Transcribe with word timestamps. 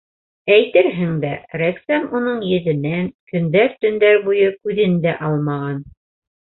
Әйтерһең 0.53 1.11
дә, 1.25 1.33
рәссам 1.63 2.07
уның 2.21 2.41
йөҙөнән 2.49 3.13
көндәр-төндәр 3.35 4.21
буйы 4.27 4.51
күҙен 4.59 5.01
дә 5.09 5.17
алмаған. 5.31 5.81